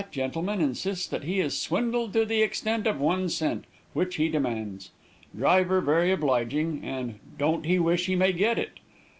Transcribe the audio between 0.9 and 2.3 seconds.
that he is swindled to